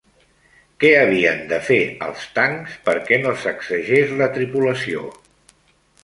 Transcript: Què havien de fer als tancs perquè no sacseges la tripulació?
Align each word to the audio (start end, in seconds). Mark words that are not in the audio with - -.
Què 0.83 0.89
havien 0.99 1.41
de 1.51 1.59
fer 1.65 1.77
als 2.05 2.23
tancs 2.37 2.77
perquè 2.87 3.19
no 3.25 3.33
sacseges 3.43 4.15
la 4.23 4.29
tripulació? 4.39 5.05